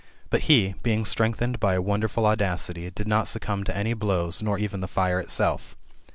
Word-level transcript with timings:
But 0.31 0.49
he, 0.49 0.73
beiqg 0.83 1.05
strengthened 1.05 1.59
by 1.59 1.75
a 1.75 1.79
wonderful 1.79 2.25
audacity, 2.25 2.89
did 2.89 3.07
not 3.07 3.27
succumb 3.27 3.63
to 3.65 3.77
any 3.77 3.93
blows, 3.93 4.41
nor 4.41 4.57
even 4.57 4.81
to 4.81 4.87
fire 4.87 5.19
itself. 5.19 5.75